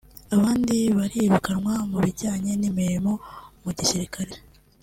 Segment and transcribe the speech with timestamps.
[0.35, 3.11] abandi barirukanwa mu bijyanye n’imirimo
[3.63, 4.33] mu gisirikare